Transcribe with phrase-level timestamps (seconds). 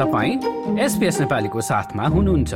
[0.00, 2.54] तपाईँ एसपिएस नेपालीको साथमा हुनुहुन्छ।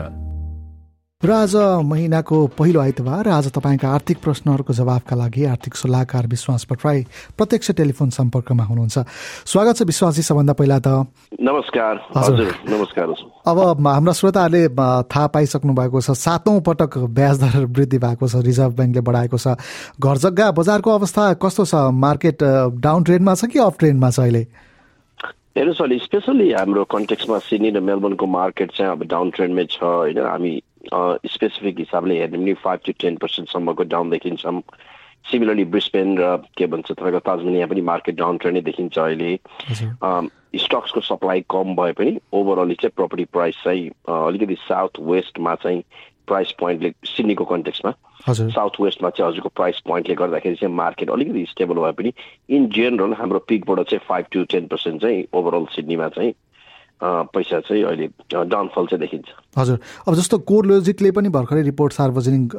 [1.21, 7.05] र आज महिनाको पहिलो आइतबार आज तपाईँका आर्थिक प्रश्नहरूको जवाफका लागि आर्थिक सल्लाहकार विश्वास भट्टराई
[7.37, 8.97] प्रत्यक्ष टेलिफोन सम्पर्कमा हुनुहुन्छ।
[9.45, 10.89] स्वागत छ विश्वासजी सबभन्दा पहिला त।
[11.37, 13.07] नमस्कार हजुर। नमस्कार
[13.45, 14.69] अब हाम्रा श्रोताहरूले
[15.05, 19.61] थाहा पाइसक्नु भएको छ सातौँ पटक ब्याज दर वृद्धि भएको छ रिजर्भ ब्याङ्कले बढाएको छ।
[20.01, 21.75] घर जग्गा बजारको अवस्था कस्तो छ?
[21.93, 22.45] मार्केट
[22.81, 24.47] डाउन ट्रेन्डमा छ कि अफ ट्रेन्डमा छ अहिले?
[25.57, 30.19] हेर्नुहोस् अहिले स्पेसली हाम्रो कन्टेक्समा सिडनी र मेलबर्नको मार्केट चाहिँ अब डाउन ट्रेन्डमै छ होइन
[30.21, 30.51] हामी
[31.29, 34.63] स्पेसिफिक हिसाबले हेर्ने भने फाइभ टु टेन पर्सेन्टसम्मको डाउन देखिन्छौँ
[35.25, 39.31] सिमिलरली ब्रिस्पेन र के भन्छ तपाईँको ताजमेनिया पनि मार्केट डाउन ट्रेन्डै देखिन्छ अहिले
[40.59, 45.83] स्टक्सको सप्लाई कम भए पनि ओभरअली चाहिँ प्रपर्टी प्राइस चाहिँ अलिकति साउथ वेस्टमा चाहिँ
[46.27, 47.93] प्राइस पोइन्टले सिडनीको कन्टेक्समा
[48.31, 52.13] साउथ वेस्टमा चाहिँ हजुरको प्राइस पोइन्टले गर्दाखेरि चाहिँ मार्केट अलिकति स्टेबल भए पनि
[52.49, 56.35] इन जेनरल हाम्रो पिकबाट चाहिँ फाइभ टु टेन पर्सेन्ट चाहिँ ओभरअल सिडनीमा चाहिँ
[57.03, 62.55] पैसा चाहिँ अहिले डाउनफल चाहिँ देखिन्छ। हजुर। अब जस्तो कोर लोजिकले पनि भर्खरै रिपोर्ट सार्वजनिक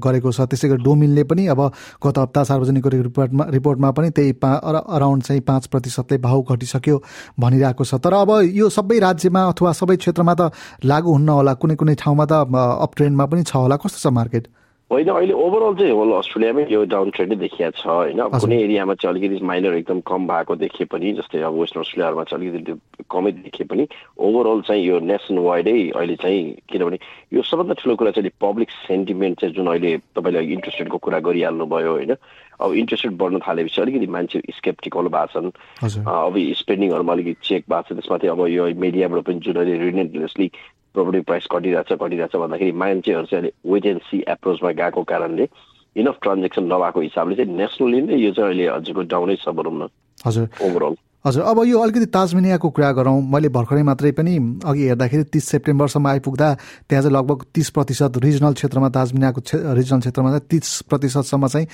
[0.00, 1.60] गरेको छ त्यसै गरी डोमिनले पनि अब
[2.06, 7.02] गत हप्ता सार्वजनिक गरेको रिपोर्टमा रिपोर्टमा पनि त्यही पा अराउन्ड चाहिँ पाँच प्रतिशतले भाउ घटिसक्यो
[7.40, 10.50] भनिरहेको छ। तर अब यो सबै राज्यमा अथवा सबै क्षेत्रमा त
[10.84, 14.48] लागु हुन्न होला कुनै कुनै ठाउँमा त अप ट्रेन्डमा पनि छ होला। कस्तो छ मार्केट?
[14.92, 19.16] होइन अहिले ओभरअल चाहिँ होल अस्ट्रेलियामै यो डाउन ट्रेन्डै देखिया छ होइन। कुनै एरियामा चाहिँ
[19.16, 23.66] अलिकति माइनर एकदम कम भएको देखिए पनि जस्तै अब वेस्टर्न अस्ट्रेलियामा चाहिँ अलिकति कमै देखिए
[23.72, 23.88] पनि
[24.20, 26.98] ओभरअल चाहिँ यो नेसन वाइडै अहिले चाहिँ किनभने
[27.32, 31.66] यो सबभन्दा ठुलो कुरा चाहिँ पब्लिक सेन्टिमेन्ट चाहिँ जुन अहिले तपाईँले इन्ट्रेस्ट रेटको कुरा गरिहाल्नु
[31.72, 32.14] भयो होइन।
[32.62, 37.82] अब इन्ट्रेस्ट रेट बढ्न थालेपछि अलिकति मान्छे स्केप्टिकल भएको छन्। अब स्पेन्डिङहरूमा अलिकति चेक भएको
[37.88, 40.46] छ त्यसमाथि अब यो मिडियाबाट पनि जुन अहिले रिनेटलेसली
[40.94, 45.48] प्रोपर्टी प्राइस घटिरहेछ घटिरहेछ भन्दाखेरि मान्छेहरू चाहिँ अहिले वेट एन्ड सी एप्रोचमा गएको कारणले
[45.96, 49.88] इनफ ट्रान्जेक्सन नभएको हिसाबले चाहिँ नेसनली नै यो चाहिँ अहिले हजुरको डाउनै छ भनौँ न।
[50.26, 55.24] हजुर। ओभरअल हजुर अब यो अलिकति ताजमिनियाको कुरा गरौँ। मैले भर्खरै मात्रै पनि अघि हेर्दाखेरि
[55.30, 56.48] तिस सेप्टेम्बरसम्म आइपुग्दा
[56.90, 59.40] त्यहाँ चाहिँ लगभग तिस प्रतिशत रिजनल क्षेत्रमा ताजमिनियाको
[59.78, 61.66] रिजनल क्षेत्रमा चाहिँ तिस प्रतिशतसम्म चाहिँ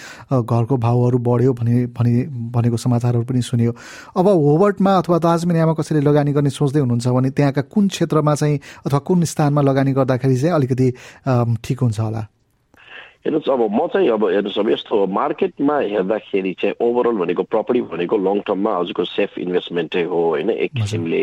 [0.45, 2.15] घरको भाउहरू बढ्यो भने भनी
[2.53, 3.73] भनेको समाचारहरू पनि सुनियो।
[4.17, 9.01] अब होबर्टमा अथवा ताजमिनियामा कसैले लगानी गर्ने सोच्दै हुनुहुन्छ भने त्यहाँका कुन क्षेत्रमा चाहिँ अथवा
[9.01, 10.93] कुन स्थानमा लगानी गर्दाखेरि चाहिँ अलिकति
[11.65, 12.27] ठिक हुन्छ होला?
[13.29, 18.17] हेर्नुहोस् अब म चाहिँ अब हेर्नुहोस् अब यस्तो मार्केटमा हेर्दाखेरि चाहिँ ओभरअल भनेको प्रपर्टी भनेको
[18.19, 21.21] लङ टर्ममा हजुरको सेफ इन्भेस्टमेन्टै हो होइन एक किसिमले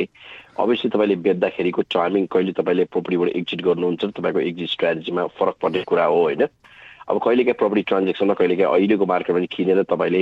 [0.55, 6.05] अभियसली तपाईँले बेच्दाखेरिको टाइमिङ कहिले तपाईँले प्रपर्टीबाट एक्जिट गर्नुहुन्छ तपाईँको एक्जिट स्ट्राटेजीमा फरक पर्ने कुरा
[6.05, 10.21] हो होइन अब कहिलेकाहीँ प्रपर्टी ट्रान्जेक्सनमा कहिलेकाहीँ अहिलेको मार्केटमा किनेर तपाईँले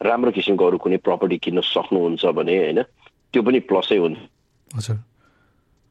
[0.00, 4.20] राम्रो किसिमको अरू कुनै प्रपर्टी किन्न सक्नुहुन्छ भने होइन त्यो पनि प्लसै हुन्छ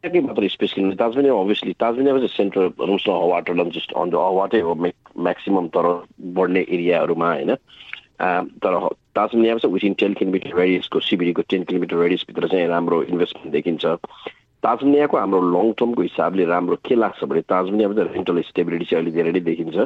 [0.03, 4.59] मात्र स्पेस किनभने ताजमिनिया अभियसली ताजमिनियामा चाहिँ सेन्ट्रल भनौँ न हवाटरलाई जस्ट अन द हवाटै
[4.61, 4.73] हो
[5.17, 5.85] म्याक्सिमम् तर
[6.35, 7.55] बढ्ने एरियाहरूमा होइन?
[8.63, 8.73] तर
[9.15, 13.85] ताजमिनियामा चाहिँ विथिन टेन किलोमिटर रेडियसको सिबिडीको टेन किलोमिटर रेडियसभित्र चाहिँ राम्रो इन्भेस्टमेन्ट देखिन्छ।
[14.63, 19.11] ताजमिनियाको हाम्रो लङ टर्मको हिसाबले राम्रो के लाग्छ भने ताजमिनियामा चाहिँ रेन्टल स्टेबिलिटी चाहिँ अहिले
[19.15, 19.77] धेरै नै देखिन्छ।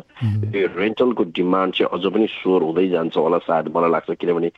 [0.56, 4.52] यो रेन्टलको डिमान्ड चाहिँ अझ पनि स्वर हुँदै जान्छ होला सायद मलाई लाग्छ किनभने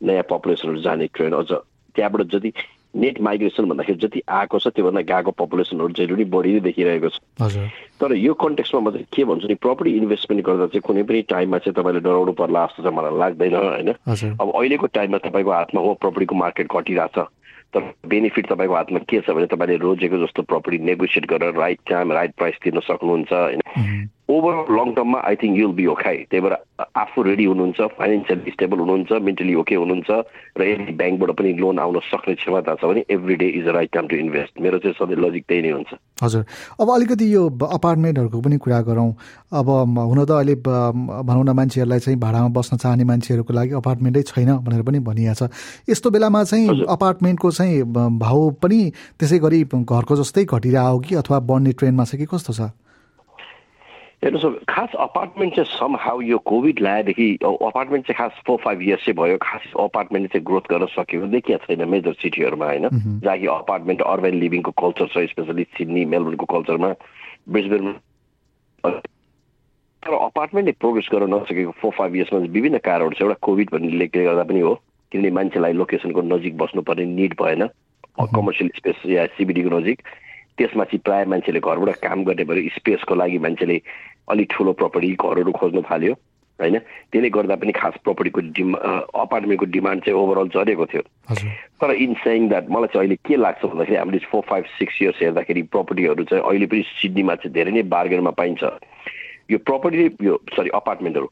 [0.00, 2.50] नयाँ पपुलेसनहरू जाने ट्रेन अझ त्यहाँबाट जति
[2.94, 7.20] नेट माइग्रेसन भन्दाखेरि जति आएको छ त्योभन्दा गएको पपुलेसनहरू चाहिँ पनि बढी नै देखिरहेको छ।
[8.00, 11.58] तर यो कन्टेक्समा म चाहिँ के भन्छु नि प्रपर्टी इन्भेस्टमेन्ट गर्दा चाहिँ कुनै पनि टाइममा
[11.58, 13.92] चाहिँ तपाईँले डराउनु पर्ला जस्तो चाहिँ मलाई लाग्दैन होइन?
[14.40, 17.18] अब अहिलेको टाइममा तपाईँको हातमा हो प्रपर्टीको मार्केट घटिरहेछ।
[17.72, 22.12] तर बेनिफिट तपाईँको हातमा के छ भने तपाईँले रोजेको जस्तो प्रपर्टी नेगोसिएट गरेर राइट टाइम
[22.12, 23.60] राइट प्राइस तिर्न सक्नुहुन्छ होइन?
[24.28, 26.54] Overall long टर्ममा I think you'll be okay त्यही भएर
[26.96, 30.10] आफू रेडी हुनुहुन्छ फाइनेन्सियली स्टेबल हुनुहुन्छ मेन्टली ओके हुनुहुन्छ
[30.58, 33.90] र यदि ब्याङ्कबाट पनि लोन आउन सक्ने क्षमता छ भने every day is a right
[33.92, 35.90] time to invest मेरो चाहिँ सधैँ लजिक त्यही नै हुन्छ
[36.22, 36.44] हजुर।
[36.80, 39.10] अब अलिकति यो अपार्टमेन्टहरूको पनि कुरा गरौँ।
[39.52, 39.68] अब
[40.10, 44.82] हुन त अहिले भनौँ न मान्छेहरूलाई चाहिँ भाडामा बस्न चाहने मान्छेहरूको लागि अपार्टमेन्टै छैन भनेर
[44.82, 45.50] पनि भनिएको छ।
[45.90, 47.82] यस्तो बेलामा चाहिँ अपार्टमेन्टको चाहिँ
[48.22, 48.80] भाउ पनि
[49.18, 52.70] त्यसै गरी घरको जस्तै घटिरहेको कि अथवा बढ्ने ट्रेनमा छ कि कस्तो छ?
[54.22, 59.04] हेर्नुहोस् खास अपार्टमेन्ट चाहिँ सम हाउ यो कोभिड ल्याएदेखि अपार्टमेन्ट चाहिँ खास फोर फाइभ इयर्स
[59.04, 62.88] चाहिँ भयो खास अपार्टमेन्ट चाहिँ ग्रोथ गर्न सकेको देखिया छैन मेजर सिटीहरूमा होइन।
[63.18, 66.94] जहाँ कि अपार्टमेन्ट अर्बन लिभिङको कल्चर छ स्पेसली सिडनी मेलबर्नको कल्चरमा
[67.50, 68.90] ब्रिजबेनमा
[70.02, 74.42] तर अपार्टमेन्टले प्रोग्रेस गर्न नसकेको फोर फाइभ इयर्समा विभिन्न कारणहरू छ। एउटा कोभिड भन्ने गर्दा
[74.46, 74.74] पनि हो
[75.12, 77.66] किनभने मान्छेलाई लोकेसनको नजिक बस्नुपर्ने निड भएन।
[78.30, 79.98] कमर्सियल स्पेस या सिबिडीको नजिक।
[80.58, 83.76] त्यसमा चाहिँ प्रायः मान्छेले घरबाट काम गर्ने भएर स्पेसको लागि मान्छेले
[84.28, 86.14] अलिक ठुलो प्रपर्टी घरहरू खोज्नु थाल्यो
[86.58, 86.78] होइन?
[87.10, 88.78] त्यसले गर्दा पनि खास प्रपर्टीको डिमा
[89.18, 91.02] अपार्टमेन्टको डिमान्ड चाहिँ ओभरअल चढेको थियो।
[91.80, 95.22] तर इन सेङ द्याट मलाई चाहिँ अहिले के लाग्छ भन्दाखेरि हामीले फोर फाइभ सिक्स इयर्स
[95.22, 98.62] हेर्दाखेरि प्रपर्टीहरू चाहिँ अहिले पनि सिडनीमा चाहिँ धेरै नै बार्गेनमा पाइन्छ।
[99.50, 101.26] यो प्रपर्टी यो सरी अपार्टमेन्टहरू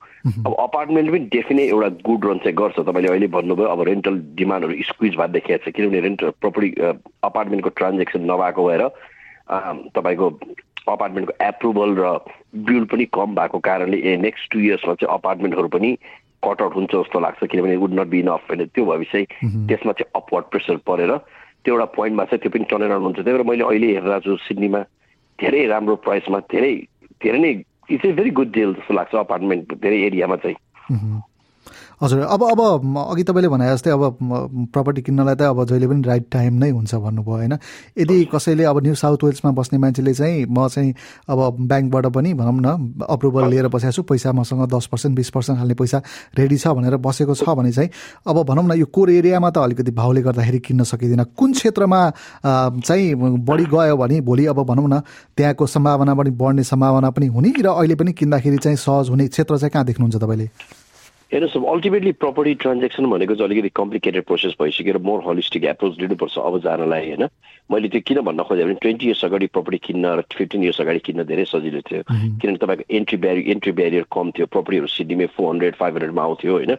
[0.44, 4.82] अब अपार्टमेन्ट पनि डेफिनेट एउटा गुड रन चाहिँ गर्छ। तपाईँले अहिले भन्नुभयो अब रेन्टल डिमान्डहरू
[4.90, 6.70] स्क्विज भएर देखिएको छ। किनभने रेन्ट प्रपर्टी
[7.22, 8.82] अपार्टमेन्टको ट्रान्जेक्सन नभएको भएर
[9.94, 10.26] तपाईँको
[10.88, 12.18] अपार्टमेन्टको एप्रुभल र
[12.68, 15.92] बिल पनि कम भएको कारणले ए नेक्स्ट टु इयर्समा चाहिँ अपार्टमेन्टहरू पनि
[16.44, 19.24] कट आउट हुन्छ जस्तो लाग्छ किनभने वुड नट बी इनफ होइन त्यो भएपछि
[19.68, 21.16] त्यसमा चाहिँ अपवर्ड प्रेसर परेर
[21.64, 24.80] त्यो एउटा पोइन्टमा चाहिँ त्यो पनि टर्न हुन्छ। त्यही भएर मैले अहिले हेर्दा छु सिडनीमा
[25.38, 26.74] धेरै राम्रो प्राइसमा धेरै
[27.22, 27.50] धेरै नै
[27.90, 30.56] it's a very good deal जस्तो लाग्छ अपार्टमेन्ट धेरै एरियामा चाहिँ।
[32.00, 32.60] हजुर अब अब
[33.12, 34.16] अघि तपाईँले भने जस्तै अब
[34.72, 37.54] प्रपर्टी किन्नलाई त अब जहिले पनि राइट टाइम नै हुन्छ भन्नुभयो होइन?
[37.98, 40.94] यदि कसैले अब न्यू साउथ वेल्समा बस्ने मान्छेले चाहिँ म चाहिँ
[41.28, 45.58] अब ब्याङ्कबाट पनि भनौँ न अप्रुभल लिएर बसेको छु। पैसा मसँग दस पर्सेन्ट बिस पर्सेन्ट
[45.58, 46.02] हाल्ने पैसा
[46.38, 47.90] रेडी छ भनेर बसेको छ भने चाहिँ
[48.26, 52.00] अब भनौँ न यो कोर एरियामा त अलिकति भाउले गर्दाखेरि किन्न सकिँदैन। कुन क्षेत्रमा
[52.80, 53.14] चाहिँ
[53.44, 55.04] बढी गयो भने भोलि अब भनौँ न
[55.36, 59.58] त्यहाँको सम्भावना पनि बढ्ने सम्भावना पनि हुने र अहिले पनि किन्दाखेरि चाहिँ सहज हुने क्षेत्र
[59.58, 60.48] चाहिँ कहाँ देख्नुहुन्छ तपाईँले?
[61.30, 66.38] हेर्नुहोस् अल्टिमेटली प्रपर्टी ट्रान्जेक्सन भनेको चाहिँ अलिकति कम्प्लिकेटेड प्रोसेस भइसक्यो र मोर होलिस्टिक एप्रोच लिनुपर्छ
[66.42, 67.24] अब जानलाई होइन?
[67.70, 70.98] मैले त्यो किन भन्न खोजेँ भने ट्वेन्टी इयर्स अगाडि प्रपर्टी किन्न र फिफ्टिन इयर्स अगाडि
[71.06, 75.46] किन्न धेरै सजिलो थियो। किनभने तपाईँको एन्ट्री ब्यारियर एन्ट्री ब्यारियर कम थियो। प्रपर्टीहरू सिडीमै फोर
[75.54, 76.74] हन्ड्रेड फाइभ हन्ड्रेडमा आउँथ्यो होइन?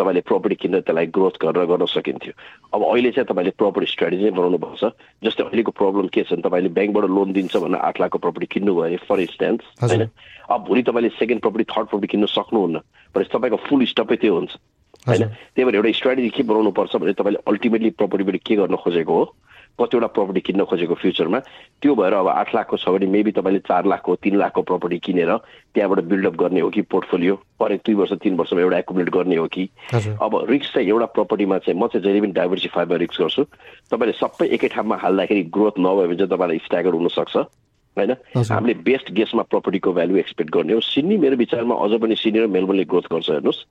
[0.00, 2.32] तपाईँले प्रपर्टी किन्न त्यसलाई ग्रोथ गरेर गर्न सकिन्थ्यो।
[2.72, 4.82] अब अहिले चाहिँ तपाईँले प्रपर्टी स्ट्राटेजी नै बनाउनुपर्छ
[5.28, 8.80] जस्तै अहिलेको प्रब्लम के छ भने तपाईँले ब्याङ्कबाट लोन दिन्छ भने आठ लाखको प्रपर्टी किन्नुभयो
[8.80, 10.08] भने फर इन्स्टेन्स होइन?
[10.48, 12.80] अब भोलि तपाईँले सेकेन्ड प्रपर्टी थर्ड प्रपर्टी किन्न सक्नुहुन्न।
[13.14, 14.52] भनेपछि तपाईँको फुल स्टपै त्यो हुन्छ।
[15.08, 15.24] होइन?
[15.54, 19.24] त्यही भएर एउटा स्ट्राटेजी के बनाउनु पर्छ भने तपाईँले अल्टिमेटली प्रपर्टीबाट के गर्न खोजेको हो?
[19.80, 21.38] कतिवटा प्रपर्टी किन्न खोजेको फ्युचरमा
[21.80, 25.30] त्यो भएर अब आठ लाखको छ भने मेबी तपाईँले चार लाखको तिन लाखको प्रपर्टी किनेर
[25.72, 29.46] त्यहाँबाट बिल्डअप गर्ने हो कि पोर्टफोलियो हरेक दुई वर्ष तिन वर्षमा एउटा एकुमुलेट गर्ने हो
[29.46, 29.68] कि?
[30.20, 33.44] अब रिक्स चाहिँ एउटा प्रपर्टीमा चाहिँ म चाहिँ जहिले पनि डाइभर्सिफाईमा रिक्स गर्छु।
[33.88, 37.36] तपाईँले सबै एकै ठाउँमा हाल्दाखेरि ग्रोथ नभयो भने चाहिँ तपाईँलाई स्ट्यागर हुनसक्छ।
[37.96, 38.12] होइन?
[38.50, 42.46] हामीले बेस्ट गेसमा प्रपर्टीको भ्यालु एक्सपेक्ट गर्ने हो। सिडनी मेरो विचारमा अझ पनि सिडनी र
[42.46, 43.64] मेलबोर्नले ग्रोथ गर्छ हेर्नुहोस्।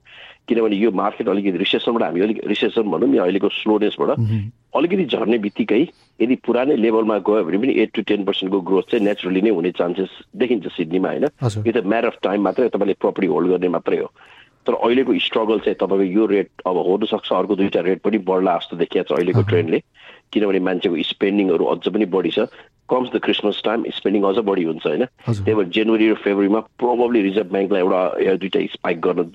[0.48, 4.10] किनभने यो मार्केट अलिकति रिसेसनबाट हामी अलिक रिसेसन भनौँ या अहिलेको स्लोनेसबाट
[4.76, 5.82] अलिकति झर्ने बित्तिकै
[6.20, 9.70] यदि पुरानै लेभलमा गयो भने पनि एट टु टेन पर्सेन्टको ग्रोथ चाहिँ नेचुरली नै हुने
[9.78, 11.24] चान्सेस देखिन्छ सिडनीमा होइन?
[11.64, 14.08] यो त म्याटर अफ टाइम मात्रै तपाईँले प्रपर्टी होल्ड गर्ने मात्रै हो।
[14.66, 18.76] तर अहिलेको स्ट्रगल चाहिँ तपाईँको यो रेट अब हुनसक्छ अर्को दुईवटा रेट पनि बढ्ला जस्तो
[18.76, 19.78] देखिएको छ अहिलेको ट्रेन्डले
[20.32, 22.44] किनभने मान्छेको स्पेन्डिङहरू अझ पनि बढी छ।
[22.90, 27.22] Comes the Christmas time spending अझ बढी हुन्छ होइन त्यही भएर जनवरी र फेब्रुअरीमा प्रोबब्ली
[27.22, 29.30] रिजर्भ ब्याङ्कलाई एउटा या दुइटा स्पाइक गर्न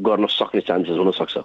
[0.00, 1.36] गर्न सक्ने चान्सेस हुनसक्छ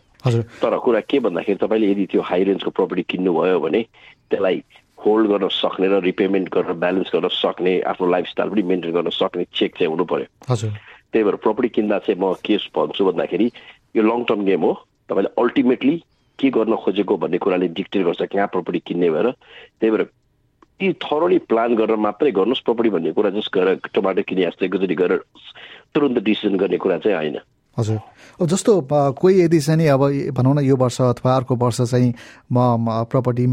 [0.63, 3.81] तर कुरा के भन्दाखेरि तपाईँले यदि त्यो हाई रेन्जको प्रपर्टी किन्नुभयो भने
[4.31, 4.63] त्यसलाई
[5.05, 9.43] होल्ड गर्न सक्ने र रिपेमेन्ट गरेर ब्यालेन्स गर्न सक्ने आफ्नो लाइफस्टाइल पनि मेन्टेन गर्न सक्ने
[9.53, 10.27] चेक चाहिँ हुनु पर्यो।
[11.11, 13.47] त्यही भएर प्रपर्टी किन्दा चाहिँ म के भन्छु भन्दाखेरि
[13.95, 14.73] यो लङ टर्म गेम हो।
[15.09, 15.95] तपाईँले अल्टिमेटली
[16.39, 19.27] के गर्न खोजेको भन्ने कुराले डिक्टेट गर्छ कहाँ प्रपर्टी किन्ने भएर।
[19.79, 20.03] त्यही भएर
[20.79, 24.95] ती थरोली प्लान गरेर मात्रै गर्नुहोस् प्रपर्टी भन्ने कुरा जस्ट गरेर टमाटर किने जस्तो एकचोटि
[24.95, 25.21] गरेर
[25.95, 27.37] तुरन्त डिसिजन गर्ने कुरा चाहिँ होइन।
[27.77, 27.99] हजुर।
[28.41, 28.71] अब जस्तो
[29.19, 30.01] कोही यदि चाहिँ नि अब
[30.35, 32.13] भनौँ न यो वर्ष अथवा अर्को वर्ष चाहिँ
[32.51, 33.45] म प्रपर्टी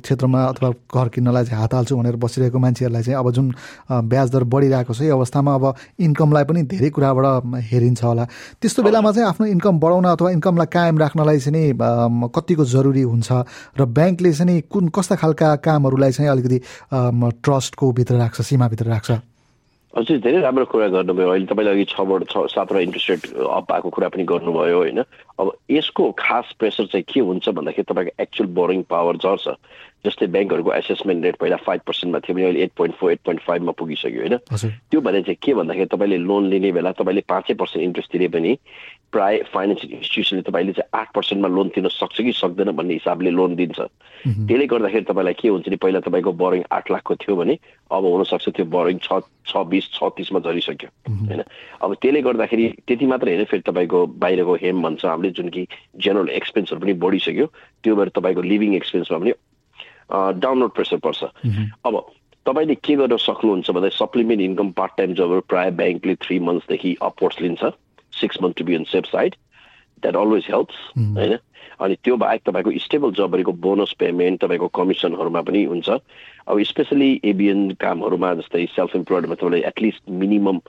[0.00, 3.52] क्षेत्रमा अथवा घर किन्नलाई चाहिँ हात हाल्छु भनेर बसिरहेको मान्छेहरूलाई चाहिँ अब जुन
[4.08, 5.64] ब्याज दर बढिरहेको छ यो अवस्थामा अब
[6.00, 8.24] इन्कमलाई पनि धेरै कुराबाट हेरिन्छ होला।
[8.60, 13.28] त्यस्तो बेलामा चाहिँ आफ्नो इन्कम बढाउन अथवा इन्कमलाई कायम राख्नलाई चाहिँ नि कतिको जरुरी हुन्छ?
[13.76, 16.58] र ब्याङ्कले चाहिँ नि कुन कस्ता खालका कामहरूलाई चाहिँ अलिकति
[17.44, 19.10] ट्रस्टको भित्र राख्छ सीमाभित्र राख्छ?
[19.94, 23.90] अझै धेरै राम्रो कुरा गर्नुभयो अहिले तपाईँले अघि छबाट छ सातवटा इन्ट्रेस्ट रेट अप भएको
[23.90, 25.02] कुरा पनि गर्नुभयो होइन
[25.38, 29.56] अब यसको खास प्रेसर चाहिँ के हुन्छ भन्दाखेरि तपाईँको एक्चुअल बोरिङ पावर झर्छ
[30.04, 33.40] जस्तै ब्याङ्कहरूको एसेसमेन्ट रेट पहिला फाइभ पर्सेन्टमा थियो भने अहिले eight point four eight point
[33.42, 34.36] फाइभमा पुगिसक्यो होइन
[34.90, 38.56] त्यो भने चाहिँ के भन्दाखेरि तपाईँले लोन लिने बेला तपाईँले पाँचै पर्सेन्ट इन्ट्रेस्ट तिरे पनि
[39.12, 43.54] प्राय फाइनेन्सियल इन्स्टिट्युसनले तपाईँले चाहिँ आठ पर्सेन्टमा लोन तिर्न सक्छ कि सक्दैन भन्ने हिसाबले लोन
[43.56, 47.58] दिन्छ त्यसले गर्दाखेरि तपाईँलाई के हुन्छ नि पहिला तपाईँको बोरिङ आठ लाखको थियो भने
[47.90, 51.42] अब हुनसक्छ त्यो बोरिङ छ छ बिस छ तिसमा झरिसक्यो होइन
[51.80, 55.66] अब त्यसले गर्दाखेरि त्यति मात्रै होइन फेरि तपाईँको बाहिरको हेम भन्छ हामीले जुन कि
[55.98, 57.46] जेनरल एक्सपेन्सहरू पनि बढिसक्यो
[57.84, 59.32] त्यो भएर तपाईँको लिभिङ एक्सपेन्समा पनि
[60.12, 61.24] डाउनलोड प्रेसर पर्छ।
[61.86, 62.00] अब
[62.46, 67.40] तपाईँले के गर्न सक्नुहुन्छ भन्दा सप्लिमेन्ट इन्कम पार्ट टाइम जबहरू प्रायः ब्याङ्कले थ्री मन्थ्सदेखि अपवर्ड्स
[67.40, 67.62] लिन्छ।
[68.12, 69.34] Six month to be on safe side
[70.02, 71.36] that always helps होइन?
[71.80, 75.88] अनि त्यो बाहेक तपाईँको स्टेबल जबहरूको बोनस पेमेन्ट तपाईँको कमिसनहरूमा पनि हुन्छ।
[76.48, 80.60] अब स्पेसली एबिएन कामहरूमा जस्तै सेल्फ इम्प्लोइडमा तपाईँले एटलिस्ट मिनिमम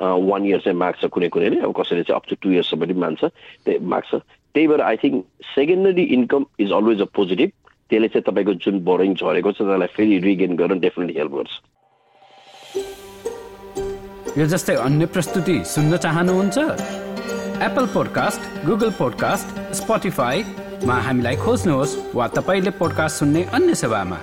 [0.00, 3.24] वान इयर चाहिँ माग्छ कुनै कुनैले। अब कसैले चाहिँ अप टु टू इयर्ससम्म पनि मान्छ
[3.24, 4.14] त्यही माग्छ।
[4.54, 7.50] त्यही भएर I think secondary income is always a positive
[7.90, 11.52] त्यसले चाहिँ तपाईँको जुन बोरिङ झरेको छ त्यसलाई फेरि रिगेन गर्न डेफिनेटली हेल्प गर्छ।
[14.38, 16.58] यो जस्तै अन्य प्रस्तुति सुन्न चाहनुहुन्छ?
[17.66, 24.18] एप्पल पोडकास्ट गुगल पोडकास्ट स्पोटिफाईमा हामीलाई खोज्नुहोस् वा तपाईँले पोडकास्ट सुन्ने अन्य सेवामा।